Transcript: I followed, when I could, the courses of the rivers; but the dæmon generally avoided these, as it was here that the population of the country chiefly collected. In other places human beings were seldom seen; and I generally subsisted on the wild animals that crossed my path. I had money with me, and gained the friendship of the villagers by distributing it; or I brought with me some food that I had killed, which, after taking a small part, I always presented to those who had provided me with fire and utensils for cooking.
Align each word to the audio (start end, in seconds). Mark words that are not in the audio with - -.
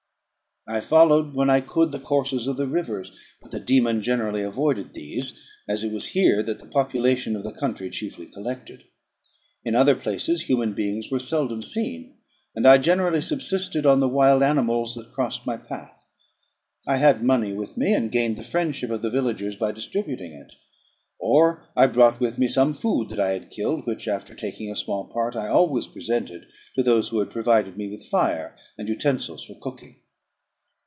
I 0.67 0.79
followed, 0.79 1.33
when 1.33 1.49
I 1.49 1.59
could, 1.59 1.91
the 1.91 1.99
courses 1.99 2.45
of 2.45 2.55
the 2.55 2.67
rivers; 2.67 3.33
but 3.41 3.49
the 3.49 3.59
dæmon 3.59 4.01
generally 4.03 4.43
avoided 4.43 4.93
these, 4.93 5.33
as 5.67 5.83
it 5.83 5.91
was 5.91 6.09
here 6.09 6.43
that 6.43 6.59
the 6.59 6.67
population 6.67 7.35
of 7.35 7.41
the 7.41 7.51
country 7.51 7.89
chiefly 7.89 8.27
collected. 8.27 8.83
In 9.65 9.73
other 9.75 9.95
places 9.95 10.41
human 10.43 10.75
beings 10.75 11.09
were 11.09 11.19
seldom 11.19 11.63
seen; 11.63 12.19
and 12.55 12.67
I 12.67 12.77
generally 12.77 13.23
subsisted 13.23 13.87
on 13.87 14.01
the 14.01 14.07
wild 14.07 14.43
animals 14.43 14.93
that 14.93 15.11
crossed 15.13 15.47
my 15.47 15.57
path. 15.57 16.07
I 16.87 16.97
had 16.97 17.23
money 17.23 17.53
with 17.55 17.75
me, 17.75 17.91
and 17.95 18.11
gained 18.11 18.37
the 18.37 18.43
friendship 18.43 18.91
of 18.91 19.01
the 19.01 19.09
villagers 19.09 19.55
by 19.55 19.71
distributing 19.71 20.31
it; 20.33 20.53
or 21.17 21.67
I 21.75 21.87
brought 21.87 22.19
with 22.19 22.37
me 22.37 22.47
some 22.47 22.73
food 22.73 23.09
that 23.09 23.19
I 23.19 23.31
had 23.33 23.49
killed, 23.49 23.87
which, 23.87 24.07
after 24.07 24.35
taking 24.35 24.71
a 24.71 24.75
small 24.75 25.07
part, 25.11 25.35
I 25.35 25.47
always 25.47 25.87
presented 25.87 26.45
to 26.75 26.83
those 26.83 27.09
who 27.09 27.17
had 27.17 27.31
provided 27.31 27.77
me 27.77 27.89
with 27.89 28.05
fire 28.05 28.55
and 28.77 28.87
utensils 28.87 29.43
for 29.43 29.55
cooking. 29.59 29.95